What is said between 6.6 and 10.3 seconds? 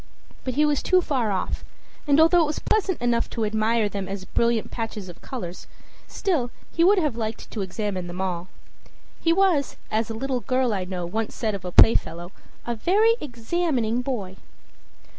he would have liked to examine them all. He was, as a